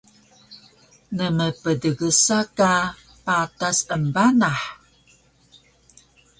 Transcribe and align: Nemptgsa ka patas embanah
Nemptgsa 1.17 2.39
ka 2.57 2.73
patas 3.25 3.77
embanah 3.95 4.61